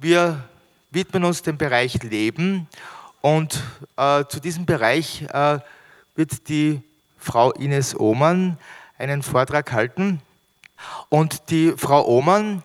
[0.00, 0.42] wir
[0.90, 2.66] widmen uns dem Bereich Leben
[3.20, 3.62] und
[3.96, 5.58] äh, zu diesem Bereich äh,
[6.14, 6.80] wird die
[7.18, 8.56] Frau Ines Ohmann
[8.98, 10.22] einen Vortrag halten.
[11.10, 12.62] Und die Frau Ohmann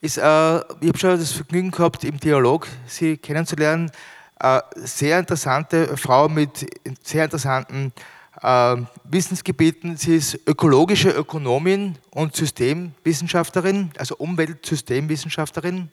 [0.00, 3.90] ist, äh, ich habe schon das Vergnügen gehabt, im Dialog sie kennenzulernen,
[4.40, 6.66] äh, sehr interessante Frau mit
[7.02, 7.92] sehr interessanten
[8.40, 9.98] äh, Wissensgebieten.
[9.98, 15.90] Sie ist ökologische Ökonomin und Systemwissenschaftlerin, also Umweltsystemwissenschaftlerin,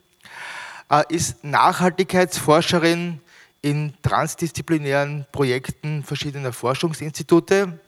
[1.10, 3.20] ist Nachhaltigkeitsforscherin
[3.62, 7.80] in transdisziplinären Projekten verschiedener Forschungsinstitute,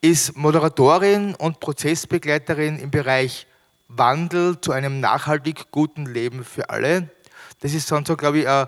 [0.00, 3.46] ist Moderatorin und Prozessbegleiterin im Bereich
[3.88, 7.08] Wandel zu einem nachhaltig guten Leben für alle.
[7.60, 8.66] Das ist sonst so, glaube ich, ein,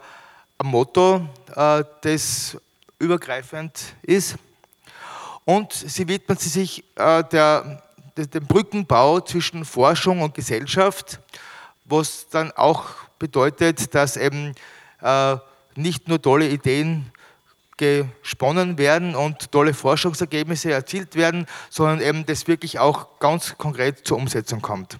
[0.58, 2.56] ein Motto, äh, das
[2.98, 4.36] übergreifend ist.
[5.44, 7.82] Und sie widmet sich äh, der,
[8.16, 11.20] dem Brückenbau zwischen Forschung und Gesellschaft,
[11.88, 12.84] was dann auch
[13.18, 14.54] bedeutet, dass eben
[15.00, 15.36] äh,
[15.74, 17.10] nicht nur tolle Ideen
[17.76, 24.16] gesponnen werden und tolle Forschungsergebnisse erzielt werden, sondern eben das wirklich auch ganz konkret zur
[24.16, 24.98] Umsetzung kommt.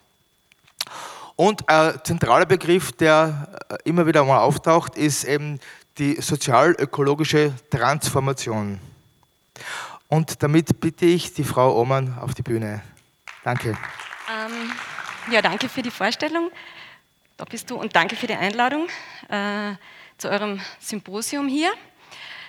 [1.36, 5.60] Und ein zentraler Begriff, der äh, immer wieder mal auftaucht, ist eben
[5.98, 8.80] die sozial-ökologische Transformation.
[10.08, 12.82] Und damit bitte ich die Frau Oman auf die Bühne.
[13.42, 13.70] Danke.
[13.70, 14.70] Ähm,
[15.30, 16.50] ja, danke für die Vorstellung.
[17.36, 18.88] Da bist du und danke für die Einladung
[19.28, 19.74] äh,
[20.18, 21.70] zu eurem Symposium hier,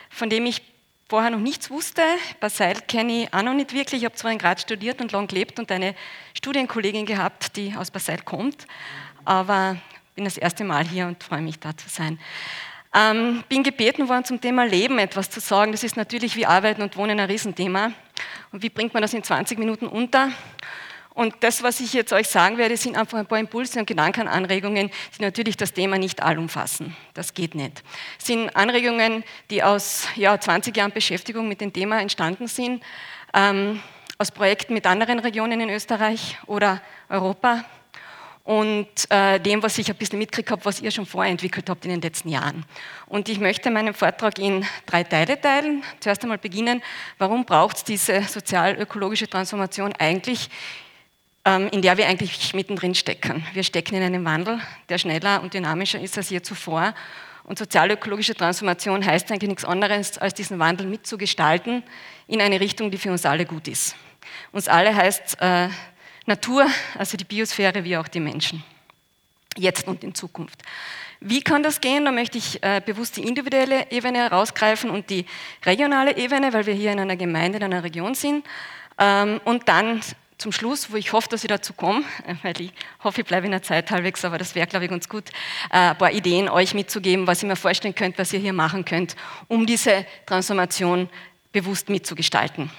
[0.09, 0.61] von dem ich
[1.09, 2.01] vorher noch nichts wusste.
[2.39, 4.01] Basel kenne ich auch noch nicht wirklich.
[4.01, 5.95] Ich habe zwar in Graz studiert und lang gelebt und eine
[6.35, 8.67] Studienkollegin gehabt, die aus Basel kommt,
[9.25, 9.77] aber
[10.15, 12.19] bin das erste Mal hier und freue mich, da zu sein.
[12.93, 15.71] Ähm, bin gebeten worden, zum Thema Leben etwas zu sagen.
[15.71, 17.91] Das ist natürlich wie Arbeiten und Wohnen ein Riesenthema.
[18.51, 20.31] Und wie bringt man das in 20 Minuten unter?
[21.17, 24.91] Und das, was ich jetzt euch sagen werde, sind einfach ein paar Impulse und Gedankenanregungen,
[25.17, 26.95] die natürlich das Thema nicht allumfassen.
[27.15, 27.81] Das geht nicht.
[28.19, 32.83] Das sind Anregungen, die aus ja, 20 Jahren Beschäftigung mit dem Thema entstanden sind,
[33.33, 33.81] ähm,
[34.19, 37.65] aus Projekten mit anderen Regionen in Österreich oder Europa
[38.43, 41.89] und äh, dem, was ich ein bisschen mitgekriegt habe, was ihr schon vorentwickelt habt in
[41.89, 42.63] den letzten Jahren.
[43.07, 45.81] Und ich möchte meinen Vortrag in drei Teile teilen.
[45.99, 46.83] Zuerst einmal beginnen,
[47.17, 50.51] warum braucht es diese sozial-ökologische Transformation eigentlich
[51.47, 53.45] in der wir eigentlich mittendrin stecken.
[53.53, 54.59] Wir stecken in einem Wandel,
[54.89, 56.93] der schneller und dynamischer ist als je zuvor.
[57.43, 61.83] Und sozialökologische Transformation heißt eigentlich nichts anderes, als diesen Wandel mitzugestalten
[62.27, 63.95] in eine Richtung, die für uns alle gut ist.
[64.51, 65.69] Uns alle heißt äh,
[66.25, 68.63] Natur, also die Biosphäre, wie auch die Menschen.
[69.55, 70.61] Jetzt und in Zukunft.
[71.21, 72.03] Wie kann das gehen?
[72.03, 75.25] Da möchte ich äh, bewusst die individuelle Ebene herausgreifen und die
[75.65, 78.45] regionale Ebene, weil wir hier in einer Gemeinde, in einer Region sind.
[78.99, 80.01] Ähm, und dann
[80.37, 82.71] zum Schluss, wo ich hoffe, dass ich dazu komme, äh, weil ich
[83.03, 85.29] hoffe, ich bleibe in der Zeit halbwegs, aber das wäre, glaube ich, ganz gut,
[85.71, 88.85] äh, ein paar Ideen euch mitzugeben, was ihr mir vorstellen könnt, was ihr hier machen
[88.85, 89.15] könnt,
[89.47, 91.09] um diese Transformation
[91.51, 92.69] bewusst mitzugestalten.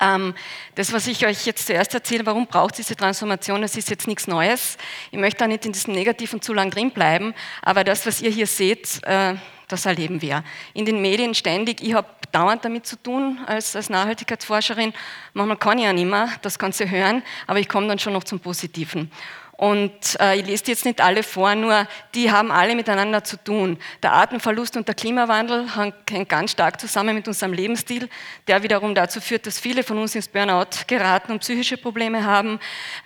[0.00, 0.34] Ähm,
[0.74, 4.26] das, was ich euch jetzt zuerst erzähle, warum braucht diese Transformation, das ist jetzt nichts
[4.26, 4.76] Neues.
[5.10, 8.30] Ich möchte da nicht in diesem Negativen zu lang drin bleiben, aber das, was ihr
[8.30, 9.34] hier seht, äh,
[9.68, 10.44] das erleben wir.
[10.74, 14.92] In den Medien ständig, ich habe dauernd damit zu tun als, als Nachhaltigkeitsforscherin.
[15.32, 18.24] Manchmal kann ich ja nicht mehr das Ganze hören, aber ich komme dann schon noch
[18.24, 19.10] zum Positiven.
[19.56, 23.42] Und äh, ich lese die jetzt nicht alle vor, nur die haben alle miteinander zu
[23.42, 23.78] tun.
[24.02, 28.08] Der Artenverlust und der Klimawandel hängen ganz stark zusammen mit unserem Lebensstil,
[28.48, 32.60] der wiederum dazu führt, dass viele von uns ins Burnout geraten und psychische Probleme haben.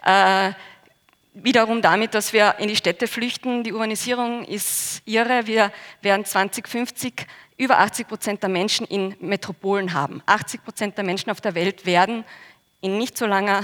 [0.05, 0.53] Äh,
[1.35, 3.63] wiederum damit, dass wir in die Städte flüchten.
[3.63, 5.47] Die Urbanisierung ist irre.
[5.47, 5.73] Wir
[6.03, 10.23] werden 2050 über 80 Prozent der Menschen in Metropolen haben.
[10.27, 12.25] 80 Prozent der Menschen auf der Welt werden
[12.81, 13.63] in nicht so langer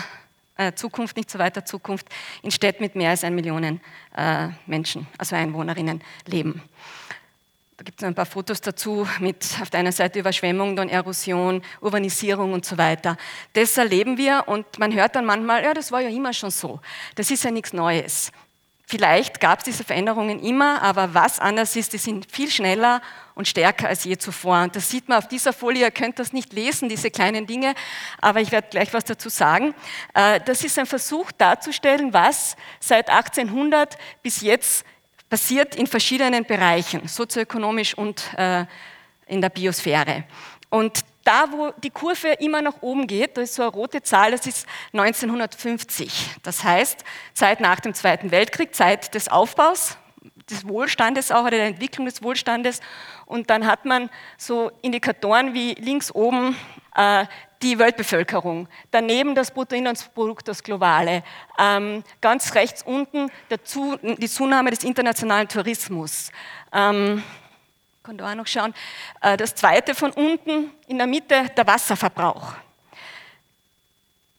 [0.56, 2.08] äh, Zukunft, nicht so weiter Zukunft,
[2.42, 3.80] in Städten mit mehr als ein Millionen
[4.16, 6.62] äh, Menschen, also Einwohnerinnen, leben.
[7.76, 11.60] Da gibt es ein paar Fotos dazu mit auf der einen Seite Überschwemmung, dann Erosion,
[11.82, 13.18] Urbanisierung und so weiter.
[13.52, 16.80] Das erleben wir und man hört dann manchmal, ja, das war ja immer schon so.
[17.16, 18.32] Das ist ja nichts Neues.
[18.86, 23.02] Vielleicht gab es diese Veränderungen immer, aber was anders ist, die sind viel schneller
[23.36, 24.62] und stärker als je zuvor.
[24.62, 27.74] Und das sieht man auf dieser Folie, ihr könnt das nicht lesen, diese kleinen Dinge,
[28.20, 29.74] aber ich werde gleich was dazu sagen.
[30.14, 34.84] Äh, das ist ein Versuch darzustellen, was seit 1800 bis jetzt
[35.28, 38.64] passiert in verschiedenen Bereichen, sozioökonomisch und äh,
[39.26, 40.24] in der Biosphäre.
[40.70, 44.30] Und da, wo die Kurve immer nach oben geht, da ist so eine rote Zahl,
[44.30, 46.30] das ist 1950.
[46.42, 47.04] Das heißt,
[47.34, 49.98] Zeit nach dem Zweiten Weltkrieg, Zeit des Aufbaus,
[50.50, 52.80] des Wohlstandes auch, oder der Entwicklung des Wohlstandes.
[53.24, 56.56] Und dann hat man so Indikatoren wie links oben
[56.94, 57.26] äh,
[57.62, 61.22] die Weltbevölkerung, daneben das Bruttoinlandsprodukt, das globale,
[61.58, 66.30] ähm, ganz rechts unten dazu die Zunahme des internationalen Tourismus.
[66.72, 67.22] Ähm,
[68.02, 68.72] kann da auch noch schauen.
[69.20, 72.52] Äh, das zweite von unten in der Mitte der Wasserverbrauch.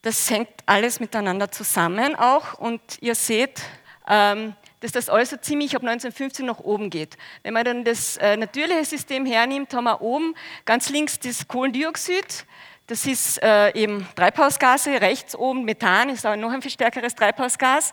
[0.02, 3.60] Das hängt alles miteinander zusammen auch und ihr seht,
[4.08, 7.16] ähm, dass das also ziemlich ab 1950 nach oben geht.
[7.42, 10.34] Wenn man dann das äh, natürliche System hernimmt, haben wir oben
[10.64, 12.46] ganz links das Kohlendioxid,
[12.86, 17.92] das ist äh, eben Treibhausgase, rechts oben Methan, ist aber noch ein viel stärkeres Treibhausgas.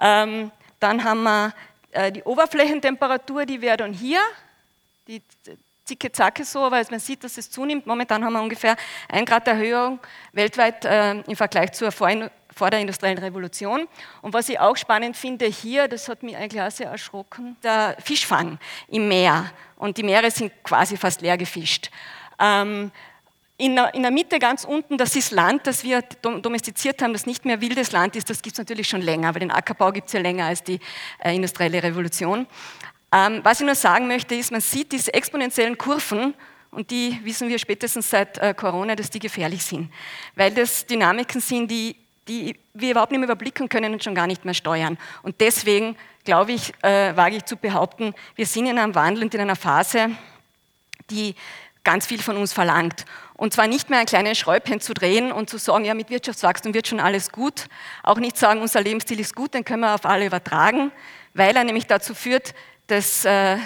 [0.00, 1.54] Ähm, dann haben wir
[1.90, 4.20] äh, die Oberflächentemperatur, die wäre dann hier,
[5.08, 5.22] die
[5.84, 7.86] zicke Zacke so, weil man sieht, dass es zunimmt.
[7.86, 8.76] Momentan haben wir ungefähr
[9.08, 9.98] ein Grad Erhöhung
[10.32, 11.90] weltweit im Vergleich zur
[12.58, 13.86] vor der industriellen Revolution.
[14.20, 17.96] Und was ich auch spannend finde hier, das hat mich eigentlich auch sehr erschrocken, der
[18.04, 18.58] Fischfang
[18.88, 19.50] im Meer.
[19.76, 21.90] Und die Meere sind quasi fast leer gefischt.
[22.38, 22.90] Ähm,
[23.56, 27.26] in der, in der, Mitte ganz unten, das ist Land, das wir domestiziert haben, das
[27.26, 28.30] nicht mehr wildes Land ist.
[28.30, 30.78] Das gibt es natürlich schon länger, weil den Ackerbau gibt es ja länger als die
[31.18, 32.46] äh, industrielle Revolution.
[33.12, 36.34] Ähm, was ich nur sagen möchte, ist, man sieht diese exponentiellen Kurven
[36.70, 39.90] und die wissen wir spätestens seit äh, Corona, dass die gefährlich sind,
[40.36, 41.96] weil das Dynamiken sind, die
[42.28, 44.98] die wir überhaupt nicht mehr überblicken können und schon gar nicht mehr steuern.
[45.22, 49.34] Und deswegen, glaube ich, äh, wage ich zu behaupten, wir sind in einem Wandel und
[49.34, 50.10] in einer Phase,
[51.10, 51.34] die
[51.84, 53.04] ganz viel von uns verlangt.
[53.34, 56.74] Und zwar nicht mehr ein kleines Schräubchen zu drehen und zu sagen, ja, mit Wirtschaftswachstum
[56.74, 57.66] wird schon alles gut.
[58.02, 60.92] Auch nicht sagen, unser Lebensstil ist gut, den können wir auf alle übertragen,
[61.34, 62.54] weil er nämlich dazu führt,
[62.88, 63.56] dass äh,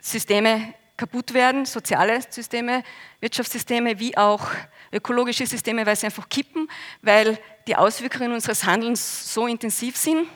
[0.00, 2.82] Systeme kaputt werden, soziale Systeme,
[3.20, 4.46] Wirtschaftssysteme wie auch
[4.92, 6.68] ökologische Systeme, weil sie einfach kippen,
[7.02, 10.26] weil die Auswirkungen unseres Handelns so intensiv sind,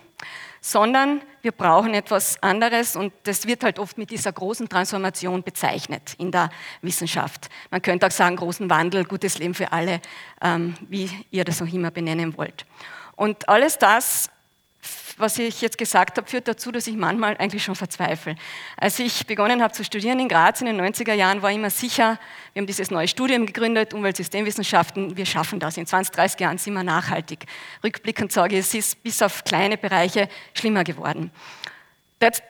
[0.60, 6.14] sondern wir brauchen etwas anderes und das wird halt oft mit dieser großen Transformation bezeichnet
[6.16, 6.48] in der
[6.80, 7.50] Wissenschaft.
[7.70, 10.00] Man könnte auch sagen, großen Wandel, gutes Leben für alle,
[10.40, 12.64] ähm, wie ihr das auch immer benennen wollt.
[13.14, 14.30] Und alles das
[15.16, 18.36] was ich jetzt gesagt habe, führt dazu, dass ich manchmal eigentlich schon verzweifle.
[18.76, 21.70] Als ich begonnen habe zu studieren in Graz in den 90er Jahren, war ich immer
[21.70, 22.19] sicher,
[22.52, 25.76] wir haben dieses neue Studium gegründet, Umweltsystemwissenschaften, wir schaffen das.
[25.76, 27.46] In 20, 30 Jahren sind wir nachhaltig.
[27.82, 31.30] Rückblickend sage ich, es ist bis auf kleine Bereiche schlimmer geworden.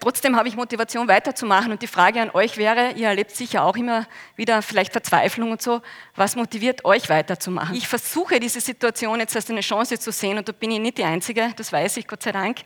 [0.00, 3.76] Trotzdem habe ich Motivation weiterzumachen und die Frage an euch wäre, ihr erlebt sicher auch
[3.76, 4.06] immer
[4.37, 5.81] wieder vielleicht Verzweiflung und so,
[6.17, 7.75] was motiviert euch weiterzumachen?
[7.76, 10.99] Ich versuche diese Situation jetzt als eine Chance zu sehen und da bin ich nicht
[10.99, 12.61] die Einzige, das weiß ich Gott sei Dank,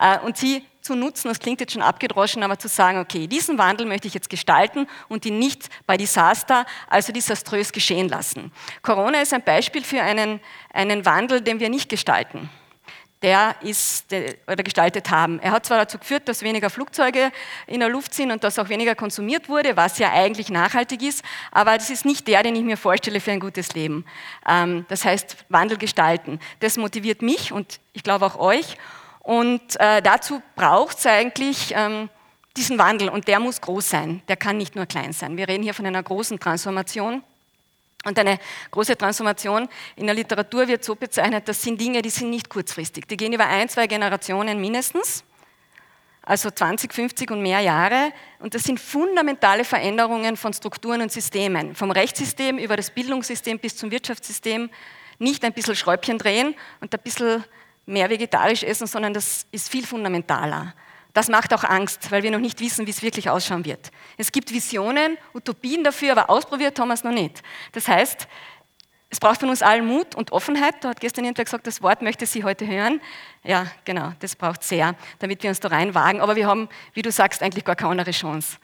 [0.00, 3.56] äh, und sie zu nutzen, das klingt jetzt schon abgedroschen, aber zu sagen, okay, diesen
[3.56, 8.52] Wandel möchte ich jetzt gestalten und ihn nicht bei Desaster, also desaströs geschehen lassen.
[8.82, 10.40] Corona ist ein Beispiel für einen,
[10.72, 12.50] einen Wandel, den wir nicht gestalten
[13.24, 14.12] der ist
[14.46, 15.40] oder gestaltet haben.
[15.40, 17.32] Er hat zwar dazu geführt, dass weniger Flugzeuge
[17.66, 21.24] in der Luft sind und dass auch weniger konsumiert wurde, was ja eigentlich nachhaltig ist,
[21.50, 24.04] aber das ist nicht der, den ich mir vorstelle für ein gutes Leben.
[24.46, 26.38] Ähm, das heißt, Wandel gestalten.
[26.60, 28.76] Das motiviert mich und ich glaube auch euch.
[29.20, 32.10] Und äh, dazu braucht es eigentlich ähm,
[32.58, 34.22] diesen Wandel und der muss groß sein.
[34.28, 35.38] Der kann nicht nur klein sein.
[35.38, 37.22] Wir reden hier von einer großen Transformation.
[38.04, 38.38] Und eine
[38.70, 43.08] große Transformation in der Literatur wird so bezeichnet, das sind Dinge, die sind nicht kurzfristig.
[43.08, 45.24] Die gehen über ein, zwei Generationen mindestens,
[46.22, 48.12] also 20, 50 und mehr Jahre.
[48.38, 53.76] Und das sind fundamentale Veränderungen von Strukturen und Systemen, vom Rechtssystem über das Bildungssystem bis
[53.76, 54.70] zum Wirtschaftssystem.
[55.18, 57.44] Nicht ein bisschen Schräubchen drehen und ein bisschen
[57.86, 60.74] mehr vegetarisch essen, sondern das ist viel fundamentaler.
[61.14, 63.90] Das macht auch Angst, weil wir noch nicht wissen, wie es wirklich ausschauen wird.
[64.18, 67.42] Es gibt Visionen, Utopien dafür, aber ausprobiert haben wir es noch nicht.
[67.72, 68.28] Das heißt,
[69.10, 70.74] es braucht von uns allen Mut und Offenheit.
[70.80, 73.00] Da hat gestern jemand gesagt, das Wort möchte sie heute hören.
[73.44, 76.20] Ja, genau, das braucht sehr, damit wir uns da reinwagen.
[76.20, 78.58] Aber wir haben, wie du sagst, eigentlich gar keine andere Chance.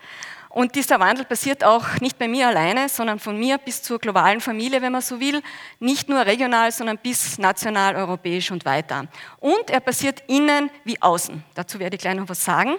[0.51, 4.41] Und dieser Wandel passiert auch nicht bei mir alleine, sondern von mir bis zur globalen
[4.41, 5.43] Familie, wenn man so will.
[5.79, 9.07] Nicht nur regional, sondern bis national, europäisch und weiter.
[9.39, 11.45] Und er passiert innen wie außen.
[11.55, 12.75] Dazu werde ich gleich noch was sagen.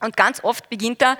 [0.00, 1.16] Und ganz oft beginnt er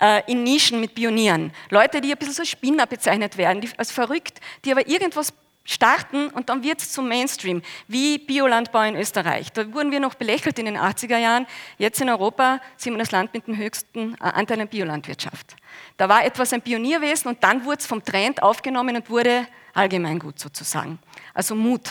[0.00, 1.52] äh, in Nischen mit Pionieren.
[1.68, 6.28] Leute, die ein bisschen so Spinner bezeichnet werden, die, als verrückt, die aber irgendwas starten
[6.28, 9.52] und dann wird es zum Mainstream, wie Biolandbau in Österreich.
[9.52, 11.46] Da wurden wir noch belächelt in den 80er Jahren.
[11.78, 15.56] Jetzt in Europa sind wir das Land mit dem höchsten äh, Anteil an Biolandwirtschaft.
[15.96, 20.38] Da war etwas ein Pionierwesen und dann wurde es vom Trend aufgenommen und wurde allgemeingut
[20.38, 20.98] sozusagen.
[21.34, 21.90] Also Mut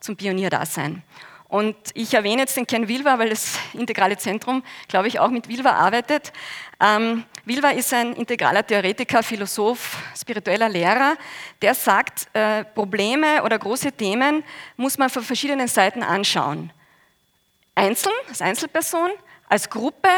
[0.00, 1.02] zum Pionierdasein.
[1.50, 5.48] Und ich erwähne jetzt den Ken Wilber, weil das integrale Zentrum, glaube ich, auch mit
[5.48, 6.32] Wilber arbeitet.
[6.80, 11.16] Ähm, Wilber ist ein integraler Theoretiker, Philosoph, spiritueller Lehrer,
[11.60, 14.44] der sagt, äh, Probleme oder große Themen
[14.76, 16.72] muss man von verschiedenen Seiten anschauen.
[17.74, 19.10] Einzeln, als Einzelperson,
[19.48, 20.08] als Gruppe,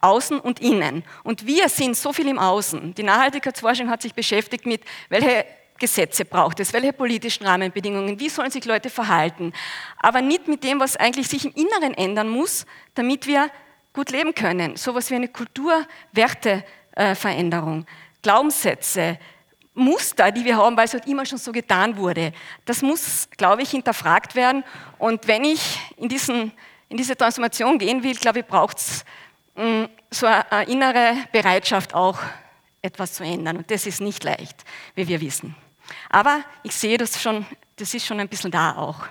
[0.00, 1.04] Außen und Innen.
[1.22, 2.96] Und wir sind so viel im Außen.
[2.96, 5.44] Die Nachhaltigkeitsforschung hat sich beschäftigt mit, welche
[5.80, 6.72] Gesetze braucht es?
[6.72, 8.20] Welche politischen Rahmenbedingungen?
[8.20, 9.52] Wie sollen sich Leute verhalten?
[9.98, 13.50] Aber nicht mit dem, was eigentlich sich im Inneren ändern muss, damit wir
[13.92, 14.76] gut leben können.
[14.76, 17.86] So etwas wie eine Kulturwerteveränderung,
[18.22, 19.18] Glaubenssätze,
[19.74, 22.32] Muster, die wir haben, weil es halt immer schon so getan wurde.
[22.64, 24.64] Das muss, glaube ich, hinterfragt werden.
[24.98, 26.52] Und wenn ich in, diesen,
[26.88, 29.04] in diese Transformation gehen will, glaube ich, braucht es
[29.56, 32.18] mm, so eine innere Bereitschaft auch,
[32.82, 33.58] etwas zu ändern.
[33.58, 35.54] Und das ist nicht leicht, wie wir wissen.
[36.08, 39.06] Aber ich sehe das schon, das ist schon ein bisschen da auch.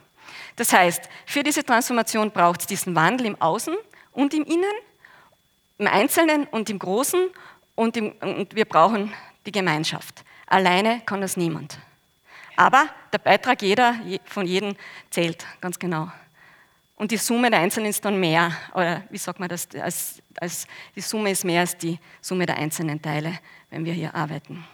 [0.55, 3.75] Das heißt, für diese Transformation braucht es diesen Wandel im Außen
[4.11, 4.73] und im Innen,
[5.77, 7.29] im Einzelnen und im Großen
[7.75, 9.13] und, im, und wir brauchen
[9.45, 10.23] die Gemeinschaft.
[10.47, 11.79] Alleine kann das niemand.
[12.57, 13.95] Aber der Beitrag jeder,
[14.25, 14.75] von jedem
[15.09, 16.11] zählt, ganz genau.
[16.97, 20.67] Und die Summe der Einzelnen ist dann mehr, oder wie sagt man das, als, als
[20.93, 24.65] die Summe ist mehr als die Summe der einzelnen Teile, wenn wir hier arbeiten.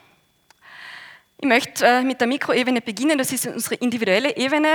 [1.38, 4.70] Ich möchte äh, mit der Mikroebene beginnen, das ist unsere individuelle Ebene,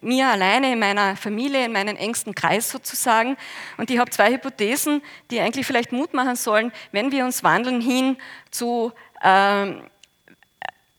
[0.00, 3.36] mir alleine, in meiner Familie, in meinem engsten Kreis sozusagen.
[3.76, 7.82] Und ich habe zwei Hypothesen, die eigentlich vielleicht Mut machen sollen, wenn wir uns wandeln
[7.82, 8.16] hin
[8.50, 9.82] zu ähm,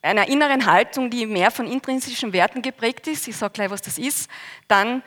[0.03, 3.97] einer inneren Haltung, die mehr von intrinsischen Werten geprägt ist, ich sage gleich, was das
[3.97, 4.29] ist,
[4.67, 5.01] dann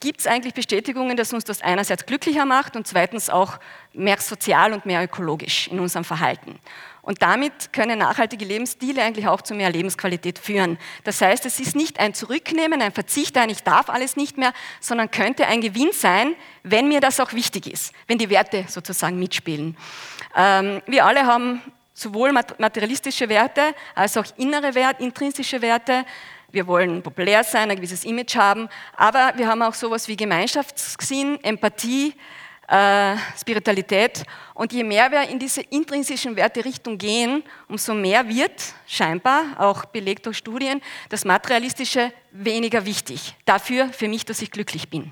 [0.00, 3.58] gibt es eigentlich Bestätigungen, dass uns das einerseits glücklicher macht und zweitens auch
[3.92, 6.58] mehr sozial und mehr ökologisch in unserem Verhalten.
[7.02, 10.78] Und damit können nachhaltige Lebensstile eigentlich auch zu mehr Lebensqualität führen.
[11.04, 14.52] Das heißt, es ist nicht ein Zurücknehmen, ein Verzicht, ein Ich darf alles nicht mehr,
[14.80, 19.18] sondern könnte ein Gewinn sein, wenn mir das auch wichtig ist, wenn die Werte sozusagen
[19.18, 19.76] mitspielen.
[20.36, 21.62] Ähm, wir alle haben
[21.94, 26.04] sowohl materialistische Werte als auch innere Werte, intrinsische Werte.
[26.50, 31.38] Wir wollen populär sein, ein gewisses Image haben, aber wir haben auch sowas wie Gemeinschaftssinn,
[31.44, 32.14] Empathie,
[32.68, 34.24] äh, Spiritualität.
[34.54, 39.84] Und je mehr wir in diese intrinsischen Werte Richtung gehen, umso mehr wird scheinbar, auch
[39.86, 43.34] belegt durch Studien, das Materialistische weniger wichtig.
[43.44, 45.10] Dafür für mich, dass ich glücklich bin.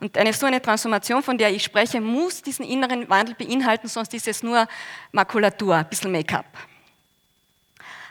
[0.00, 4.14] Und eine so eine Transformation, von der ich spreche, muss diesen inneren Wandel beinhalten, sonst
[4.14, 4.66] ist es nur
[5.12, 6.46] Makulatur, ein bisschen Make-up.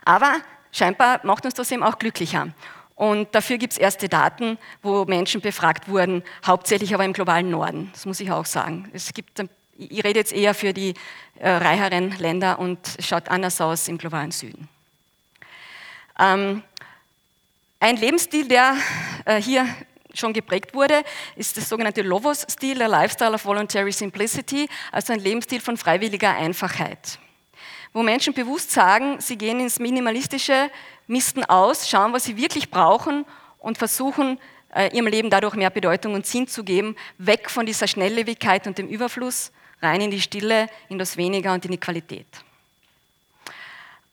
[0.04, 0.42] Aber
[0.78, 2.50] scheinbar macht uns das eben auch glücklicher.
[2.96, 7.90] Und dafür gibt es erste Daten, wo Menschen befragt wurden, hauptsächlich aber im globalen Norden.
[7.94, 8.90] Das muss ich auch sagen.
[8.92, 9.40] Es gibt,
[9.78, 10.96] ich rede jetzt eher für die
[11.40, 14.68] äh, reicheren Länder und es schaut anders aus im globalen Süden.
[16.18, 16.64] Ähm,
[17.80, 18.76] ein Lebensstil, der
[19.26, 19.68] äh, hier
[20.16, 21.04] schon geprägt wurde,
[21.36, 27.20] ist das sogenannte Lovos-Stil, der Lifestyle of Voluntary Simplicity, also ein Lebensstil von freiwilliger Einfachheit.
[27.98, 30.70] Wo Menschen bewusst sagen, sie gehen ins Minimalistische,
[31.08, 33.26] misten aus, schauen, was sie wirklich brauchen
[33.58, 34.40] und versuchen,
[34.76, 38.78] äh, ihrem Leben dadurch mehr Bedeutung und Sinn zu geben, weg von dieser Schnelllebigkeit und
[38.78, 39.52] dem Überfluss,
[39.82, 42.28] rein in die Stille, in das Weniger und in die Qualität.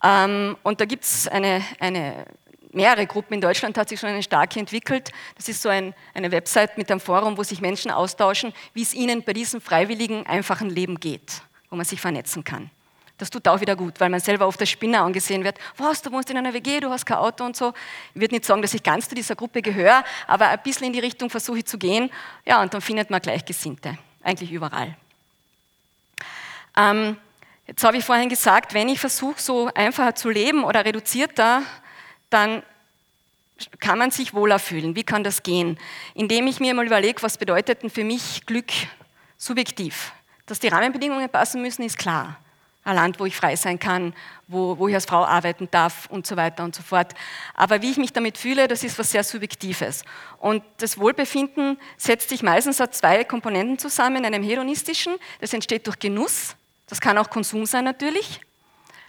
[0.03, 2.25] Ähm, und da gibt es eine, eine
[2.73, 5.13] mehrere Gruppen in Deutschland hat sich schon eine starke entwickelt.
[5.37, 8.95] Das ist so ein, eine Website mit einem Forum, wo sich Menschen austauschen, wie es
[8.95, 12.71] ihnen bei diesem freiwilligen, einfachen Leben geht, wo man sich vernetzen kann.
[13.17, 15.57] Das tut auch wieder gut, weil man selber oft als Spinner angesehen wird.
[15.77, 17.73] Was, du wohnst in einer WG, du hast kein Auto und so.
[18.13, 20.93] Ich würde nicht sagen, dass ich ganz zu dieser Gruppe gehöre, aber ein bisschen in
[20.93, 22.11] die Richtung versuche ich zu gehen.
[22.45, 24.97] Ja, und dann findet man Gleichgesinnte, eigentlich überall.
[26.77, 27.17] Ähm,
[27.69, 31.63] jetzt habe ich vorhin gesagt, wenn ich versuche, so einfacher zu leben oder reduzierter,
[32.31, 32.65] dann
[33.79, 34.97] kann man sich wohler fühlen.
[34.97, 35.79] Wie kann das gehen?
[36.15, 38.73] Indem ich mir mal überlege, was bedeutet denn für mich Glück
[39.37, 40.13] subjektiv?
[40.47, 42.41] Dass die Rahmenbedingungen passen müssen, ist klar.
[42.85, 44.15] Ein Land, wo ich frei sein kann,
[44.47, 47.15] wo, wo ich als Frau arbeiten darf und so weiter und so fort.
[47.55, 50.05] Aber wie ich mich damit fühle, das ist was sehr Subjektives.
[50.39, 55.99] Und das Wohlbefinden setzt sich meistens aus zwei Komponenten zusammen, einem hedonistischen, das entsteht durch
[55.99, 58.41] Genuss, das kann auch Konsum sein natürlich,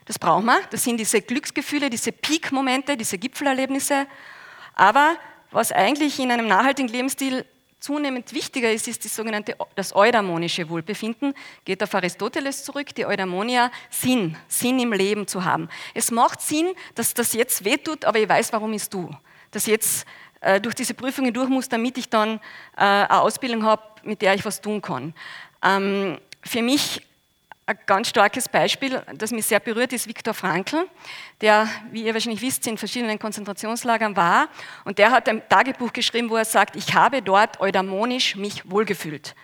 [0.05, 0.61] das brauchen wir.
[0.69, 4.07] Das sind diese Glücksgefühle, diese Peak-Momente, diese Gipfelerlebnisse.
[4.75, 5.17] Aber
[5.51, 7.45] was eigentlich in einem nachhaltigen Lebensstil
[7.85, 11.35] zunehmend wichtiger ist, ist die sogenannte, das eudaimonische Wohlbefinden.
[11.65, 15.69] Geht auf Aristoteles zurück, die Eudaimonia, Sinn, Sinn im Leben zu haben.
[15.93, 19.15] Es macht Sinn, dass das jetzt wehtut, aber ich weiß, warum ich es tue.
[19.51, 20.07] Dass jetzt
[20.41, 22.39] äh, durch diese Prüfungen durch muss, damit ich dann
[22.75, 25.13] äh, eine Ausbildung habe, mit der ich was tun kann.
[25.63, 27.01] Ähm, für mich
[27.67, 30.87] ein ganz starkes Beispiel, das mich sehr berührt, ist Viktor Frankl,
[31.41, 34.49] der, wie ihr wahrscheinlich wisst, in verschiedenen Konzentrationslagern war.
[34.83, 39.35] Und der hat ein Tagebuch geschrieben, wo er sagt, ich habe dort eudaimonisch mich wohlgefühlt.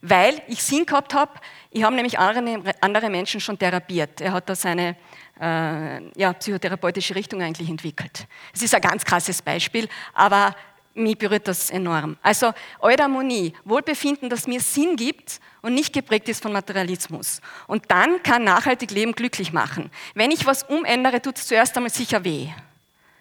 [0.00, 1.32] Weil ich Sinn gehabt habe,
[1.70, 4.20] ich habe nämlich andere, Menschen schon therapiert.
[4.20, 4.96] Er hat da seine
[5.40, 8.26] äh, ja, psychotherapeutische Richtung eigentlich entwickelt.
[8.52, 10.54] Es ist ein ganz krasses Beispiel, aber
[10.98, 12.16] mich berührt das enorm.
[12.22, 17.40] Also Eudaimonie, Wohlbefinden, das mir Sinn gibt und nicht geprägt ist von Materialismus.
[17.66, 19.90] Und dann kann nachhaltig Leben glücklich machen.
[20.14, 22.48] Wenn ich was umändere, tut es zuerst einmal sicher weh.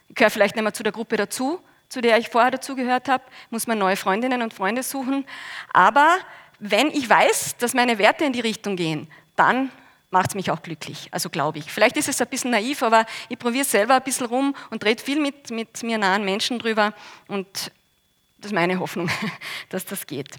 [0.10, 3.68] gehöre vielleicht nicht mehr zu der Gruppe dazu, zu der ich vorher dazugehört habe, muss
[3.68, 5.26] man neue Freundinnen und Freunde suchen.
[5.74, 6.18] Aber
[6.60, 9.72] wenn ich weiß, dass meine Werte in die Richtung gehen, dann
[10.10, 11.72] macht es mich auch glücklich, also glaube ich.
[11.72, 15.04] Vielleicht ist es ein bisschen naiv, aber ich probiere selber ein bisschen rum und rede
[15.04, 16.94] viel mit, mit mir nahen Menschen drüber
[17.28, 17.72] und
[18.38, 19.10] das ist meine Hoffnung,
[19.70, 20.30] dass das geht.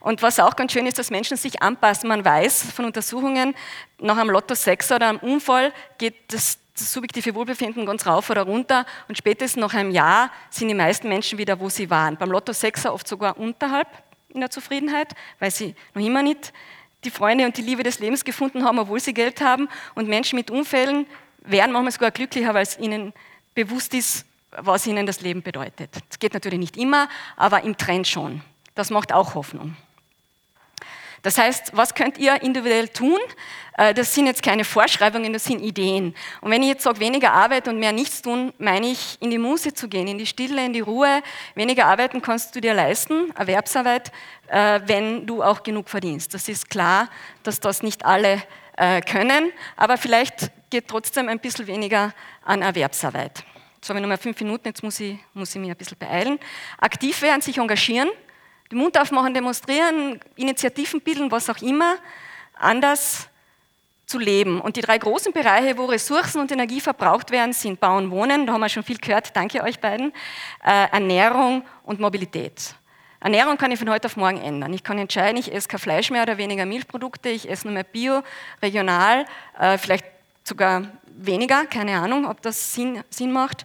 [0.00, 2.08] Und was auch ganz schön ist, dass Menschen sich anpassen.
[2.08, 3.54] Man weiß von Untersuchungen,
[3.98, 8.42] nach einem Lotto 6 oder einem Unfall geht das, das subjektive Wohlbefinden ganz rauf oder
[8.42, 12.16] runter und spätestens nach einem Jahr sind die meisten Menschen wieder, wo sie waren.
[12.16, 13.88] Beim Lotto 6 oft sogar unterhalb
[14.28, 16.52] in der Zufriedenheit, weil sie noch immer nicht
[17.06, 19.68] die Freunde und die Liebe des Lebens gefunden haben, obwohl sie Geld haben.
[19.94, 21.06] Und Menschen mit Unfällen
[21.40, 23.14] werden manchmal sogar glücklicher, weil es ihnen
[23.54, 25.90] bewusst ist, was ihnen das Leben bedeutet.
[26.08, 28.42] Das geht natürlich nicht immer, aber im Trend schon.
[28.74, 29.76] Das macht auch Hoffnung.
[31.22, 33.18] Das heißt, was könnt ihr individuell tun?
[33.76, 36.14] Äh, das sind jetzt keine Vorschreibungen, das sind Ideen.
[36.40, 39.38] Und wenn ich jetzt sage, weniger Arbeit und mehr nichts tun, meine ich, in die
[39.38, 41.22] Muße zu gehen, in die Stille, in die Ruhe.
[41.54, 44.12] Weniger arbeiten kannst du dir leisten, Erwerbsarbeit,
[44.48, 46.34] äh, wenn du auch genug verdienst.
[46.34, 47.08] Das ist klar,
[47.42, 48.42] dass das nicht alle
[48.76, 52.12] äh, können, aber vielleicht geht trotzdem ein bisschen weniger
[52.44, 53.44] an Erwerbsarbeit.
[53.76, 55.98] Jetzt habe ich noch mal fünf Minuten, jetzt muss ich, muss ich mich ein bisschen
[55.98, 56.38] beeilen.
[56.78, 58.08] Aktiv werden, sich engagieren,
[58.70, 61.96] den Mund aufmachen, demonstrieren, Initiativen bilden, was auch immer,
[62.54, 63.28] anders
[64.06, 64.60] zu leben.
[64.60, 68.52] Und die drei großen Bereiche, wo Ressourcen und Energie verbraucht werden, sind Bauen, Wohnen, da
[68.52, 70.12] haben wir schon viel gehört, danke euch beiden,
[70.64, 72.74] äh, Ernährung und Mobilität.
[73.18, 74.72] Ernährung kann ich von heute auf morgen ändern.
[74.72, 77.84] Ich kann entscheiden, ich esse kein Fleisch mehr oder weniger Milchprodukte, ich esse nur mehr
[77.84, 78.22] Bio,
[78.62, 79.24] regional,
[79.58, 80.04] äh, vielleicht
[80.44, 83.64] sogar weniger, keine Ahnung, ob das Sinn, Sinn macht.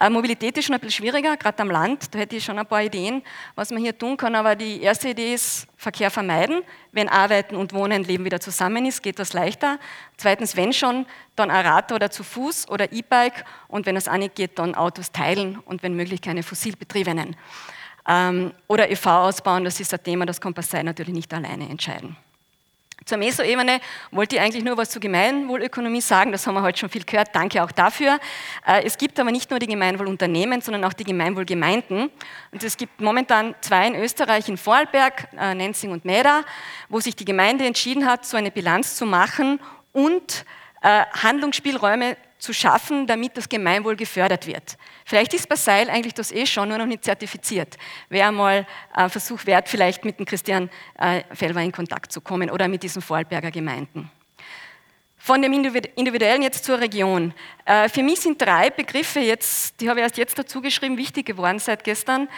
[0.00, 2.14] Äh, Mobilität ist schon ein bisschen schwieriger, gerade am Land.
[2.14, 3.22] Da hätte ich schon ein paar Ideen,
[3.56, 4.36] was man hier tun kann.
[4.36, 6.62] Aber die erste Idee ist Verkehr vermeiden.
[6.92, 9.78] Wenn Arbeiten und Wohnen, Leben wieder zusammen ist, geht das leichter.
[10.16, 13.44] Zweitens, wenn schon, dann Rad oder zu Fuß oder E-Bike.
[13.66, 17.34] Und wenn es auch nicht geht, dann Autos teilen und wenn möglich keine fossilbetriebenen.
[18.06, 22.16] Ähm, oder EV ausbauen, das ist ein Thema, das kann Partei natürlich nicht alleine entscheiden.
[23.04, 26.88] Zur Meso-Ebene wollte ich eigentlich nur was zur Gemeinwohlökonomie sagen, das haben wir heute schon
[26.88, 28.18] viel gehört, danke auch dafür.
[28.66, 32.10] Äh, es gibt aber nicht nur die Gemeinwohlunternehmen, sondern auch die Gemeinwohlgemeinden.
[32.50, 36.44] Und es gibt momentan zwei in Österreich, in Vorarlberg, äh, Nenzing und Mäder,
[36.88, 39.60] wo sich die Gemeinde entschieden hat, so eine Bilanz zu machen
[39.92, 40.44] und
[40.82, 44.76] äh, Handlungsspielräume zu schaffen, damit das Gemeinwohl gefördert wird.
[45.04, 47.76] Vielleicht ist bei Seil eigentlich das eh schon, nur noch nicht zertifiziert.
[48.08, 52.50] Wäre mal ein Versuch wert, vielleicht mit dem Christian äh, Felber in Kontakt zu kommen
[52.50, 54.10] oder mit diesen Vorarlberger Gemeinden.
[55.16, 57.34] Von dem Individuellen jetzt zur Region.
[57.64, 61.26] Äh, für mich sind drei Begriffe jetzt, die habe ich erst jetzt dazu geschrieben, wichtig
[61.26, 62.28] geworden seit gestern.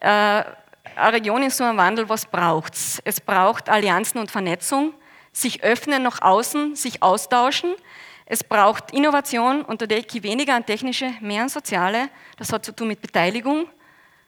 [0.00, 0.06] Äh,
[0.96, 3.00] eine Region in so einem Wandel, was braucht es?
[3.04, 4.94] Es braucht Allianzen und Vernetzung,
[5.32, 7.74] sich öffnen nach außen, sich austauschen,
[8.32, 12.10] es braucht Innovation und da denke ich weniger an technische, mehr an soziale.
[12.36, 13.66] Das hat zu tun mit Beteiligung,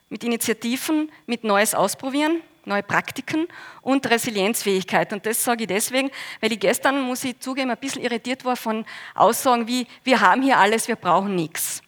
[0.09, 3.47] mit Initiativen, mit Neues ausprobieren, neue Praktiken
[3.81, 5.13] und Resilienzfähigkeit.
[5.13, 6.11] Und das sage ich deswegen,
[6.41, 8.85] weil ich gestern, muss ich zugeben, ein bisschen irritiert war von
[9.15, 11.81] Aussagen wie, wir haben hier alles, wir brauchen nichts,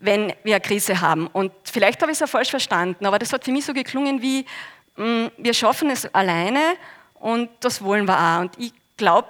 [0.00, 1.28] wenn wir eine Krise haben.
[1.28, 4.20] Und vielleicht habe ich es ja falsch verstanden, aber das hat für mich so geklungen
[4.20, 4.44] wie,
[4.96, 6.74] mm, wir schaffen es alleine
[7.14, 8.40] und das wollen wir auch.
[8.40, 9.28] Und ich glaube,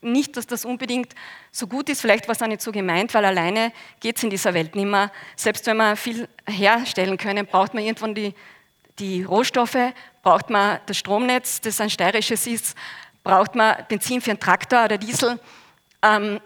[0.00, 1.14] nicht, dass das unbedingt
[1.50, 4.30] so gut ist, vielleicht war es auch nicht so gemeint, weil alleine geht es in
[4.30, 5.10] dieser Welt nicht mehr.
[5.36, 8.34] Selbst wenn wir viel herstellen können, braucht man irgendwann die,
[8.98, 12.76] die Rohstoffe, braucht man das Stromnetz, das ein steirisches ist,
[13.24, 15.38] braucht man Benzin für einen Traktor oder Diesel.
[16.02, 16.40] Ähm,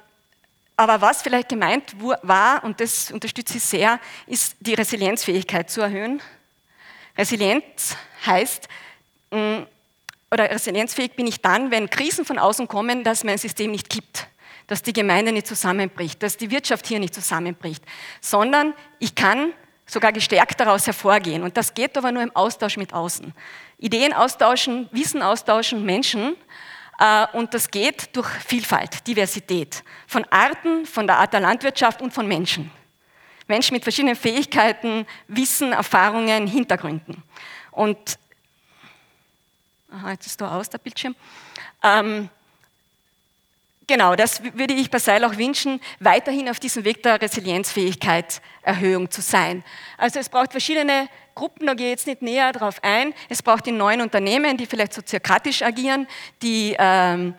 [0.76, 6.20] aber was vielleicht gemeint war, und das unterstütze ich sehr, ist die Resilienzfähigkeit zu erhöhen.
[7.16, 8.68] Resilienz heißt,
[10.33, 14.27] oder resilienzfähig bin ich dann, wenn Krisen von außen kommen, dass mein System nicht kippt,
[14.66, 17.85] dass die Gemeinde nicht zusammenbricht, dass die Wirtschaft hier nicht zusammenbricht,
[18.23, 19.53] sondern ich kann
[19.85, 21.42] sogar gestärkt daraus hervorgehen.
[21.42, 23.35] Und das geht aber nur im Austausch mit außen.
[23.77, 26.35] Ideen austauschen, Wissen austauschen, Menschen.
[26.99, 29.85] Äh, und das geht durch Vielfalt, Diversität.
[30.07, 32.71] Von Arten, von der Art der Landwirtschaft und von Menschen.
[33.49, 37.23] Menschen mit verschiedenen Fähigkeiten, Wissen, Erfahrungen, Hintergründen.
[37.71, 38.18] Und
[39.94, 41.14] Aha, jetzt ist da aus der Bildschirm.
[41.83, 42.31] Ähm,
[43.87, 49.11] genau, das würde ich bei Seil auch wünschen, weiterhin auf diesem Weg der Resilienzfähigkeit Erhöhung
[49.11, 49.62] zu sein.
[49.98, 53.12] Also es braucht verschiedene Gruppen, da gehe ich jetzt nicht näher darauf ein.
[53.28, 56.07] Es braucht die neuen Unternehmen, die vielleicht soziokratisch agieren,
[56.40, 57.35] die ähm,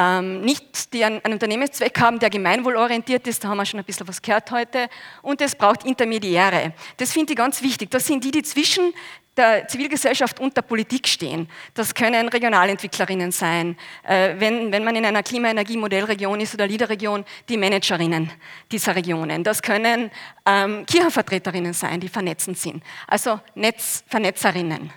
[0.00, 3.84] ähm, nicht die einen, einen Unternehmenszweck haben, der gemeinwohlorientiert ist, da haben wir schon ein
[3.84, 4.88] bisschen was gehört heute,
[5.20, 6.72] und es braucht Intermediäre.
[6.96, 7.90] Das finde ich ganz wichtig.
[7.90, 8.94] Das sind die, die zwischen
[9.36, 11.48] der Zivilgesellschaft und der Politik stehen.
[11.74, 17.56] Das können Regionalentwicklerinnen sein, äh, wenn, wenn man in einer Klima-Energie-Modellregion ist oder Leaderregion, die
[17.56, 18.30] Managerinnen
[18.72, 19.44] dieser Regionen.
[19.44, 20.10] Das können
[20.46, 24.90] ähm, Kirchenvertreterinnen sein, die vernetzend sind, also Netzvernetzerinnen.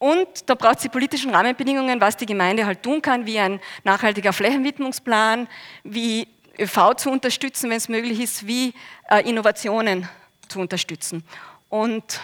[0.00, 3.60] Und da braucht es die politischen Rahmenbedingungen, was die Gemeinde halt tun kann, wie ein
[3.84, 5.46] nachhaltiger Flächenwidmungsplan,
[5.84, 6.26] wie
[6.58, 8.72] ÖV zu unterstützen, wenn es möglich ist, wie
[9.10, 10.08] äh, Innovationen
[10.48, 11.22] zu unterstützen.
[11.68, 12.18] Und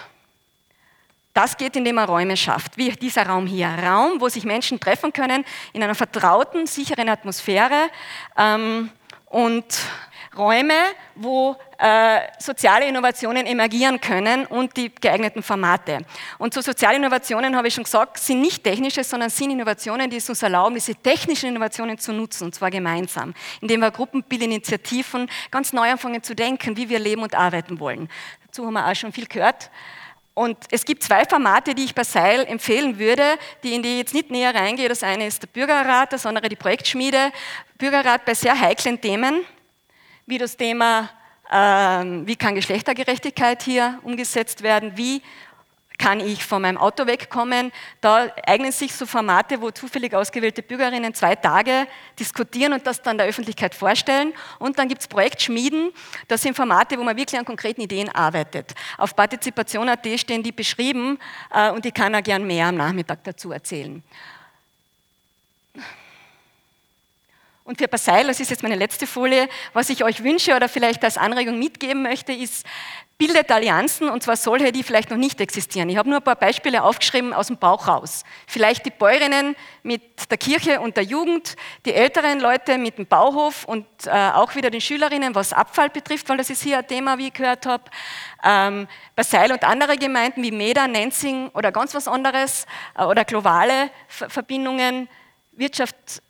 [1.34, 3.68] das geht, indem man Räume schafft, wie dieser Raum hier.
[3.68, 7.90] Raum, wo sich Menschen treffen können in einer vertrauten, sicheren Atmosphäre
[8.38, 8.90] ähm,
[9.26, 9.66] und
[10.36, 10.74] Räume,
[11.14, 15.98] wo äh, soziale Innovationen emergieren können und die geeigneten Formate.
[16.38, 20.16] Und so soziale Innovationen, habe ich schon gesagt, sind nicht technische, sondern sind Innovationen, die
[20.16, 25.72] es uns erlauben, diese technischen Innovationen zu nutzen, und zwar gemeinsam, indem wir Gruppenbildinitiativen ganz
[25.72, 28.08] neu anfangen zu denken, wie wir leben und arbeiten wollen.
[28.46, 29.70] Dazu haben wir auch schon viel gehört.
[30.34, 33.22] Und es gibt zwei Formate, die ich bei Seil empfehlen würde,
[33.62, 34.86] die in die jetzt nicht näher reingehe.
[34.86, 37.32] Das eine ist der Bürgerrat, das andere die Projektschmiede.
[37.78, 39.46] Bürgerrat bei sehr heiklen Themen
[40.26, 41.08] wie das Thema,
[41.50, 45.22] ähm, wie kann Geschlechtergerechtigkeit hier umgesetzt werden, wie
[45.98, 47.72] kann ich von meinem Auto wegkommen.
[48.00, 51.86] Da eignen sich so Formate, wo zufällig ausgewählte Bürgerinnen zwei Tage
[52.18, 54.32] diskutieren und das dann der Öffentlichkeit vorstellen.
[54.58, 55.92] Und dann gibt es Projektschmieden.
[56.28, 58.74] Das sind Formate, wo man wirklich an konkreten Ideen arbeitet.
[58.98, 61.18] Auf partizipation.at stehen die beschrieben
[61.52, 64.02] äh, und ich kann auch gern mehr am Nachmittag dazu erzählen.
[67.66, 71.02] Und für Passeil, das ist jetzt meine letzte Folie, was ich euch wünsche oder vielleicht
[71.02, 72.64] als Anregung mitgeben möchte, ist,
[73.18, 75.88] bildet Allianzen und zwar solche, die vielleicht noch nicht existieren.
[75.88, 78.22] Ich habe nur ein paar Beispiele aufgeschrieben aus dem Bauch raus.
[78.46, 83.64] Vielleicht die Bäuerinnen mit der Kirche und der Jugend, die älteren Leute mit dem Bauhof
[83.64, 87.18] und äh, auch wieder den Schülerinnen, was Abfall betrifft, weil das ist hier ein Thema,
[87.18, 87.82] wie ich gehört habe.
[88.44, 92.64] Ähm, Basel und andere Gemeinden wie Meda, Nenzing oder ganz was anderes
[92.96, 95.08] äh, oder globale Verbindungen,
[95.50, 96.22] Wirtschaft,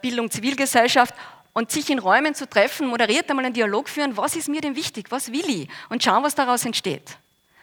[0.00, 1.14] Bildung, Zivilgesellschaft
[1.52, 4.76] und sich in Räumen zu treffen, moderiert einmal einen Dialog führen, was ist mir denn
[4.76, 7.18] wichtig, was will ich und schauen, was daraus entsteht.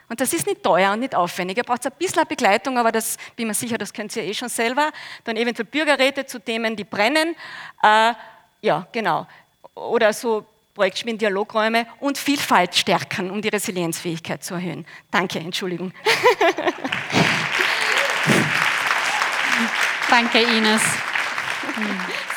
[0.09, 1.57] Und das ist nicht teuer und nicht aufwendig.
[1.57, 4.49] Ihr braucht ein bisschen Begleitung, aber das bin mir sicher, das könnt ihr eh schon
[4.49, 4.91] selber.
[5.23, 7.35] Dann eventuell Bürgerräte zu Themen, die brennen.
[7.83, 8.13] Äh,
[8.61, 9.27] ja, genau.
[9.75, 10.43] Oder so
[10.73, 14.87] Projektspielen, Dialogräume und Vielfalt stärken, um die Resilienzfähigkeit zu erhöhen.
[15.11, 15.93] Danke, Entschuldigung.
[20.09, 20.81] Danke, Ines.
[21.77, 22.28] 嗯